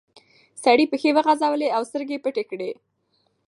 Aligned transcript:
سړي 0.63 0.85
پښې 0.91 1.09
وغځولې 1.17 1.67
او 1.75 1.81
سترګې 1.89 2.17
پټې 2.23 2.43
کړې. 2.49 2.71